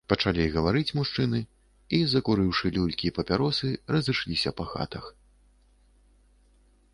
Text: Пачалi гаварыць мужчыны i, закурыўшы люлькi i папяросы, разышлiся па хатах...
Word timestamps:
Пачалi 0.11 0.45
гаварыць 0.53 0.95
мужчыны 0.99 1.41
i, 1.41 1.99
закурыўшы 2.13 2.71
люлькi 2.77 3.05
i 3.11 3.13
папяросы, 3.19 3.67
разышлiся 3.97 4.55
па 4.63 4.69
хатах... 4.71 5.13